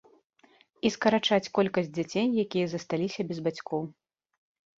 [0.87, 3.87] І скарачаць колькасць дзяцей, якія засталіся без бацькоў.